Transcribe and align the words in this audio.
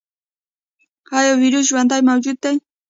ایا 1.17 1.33
ویروس 1.41 1.65
ژوندی 1.69 2.01
موجود 2.09 2.37
دی؟ 2.43 2.55